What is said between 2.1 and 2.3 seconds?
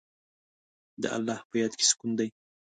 دی.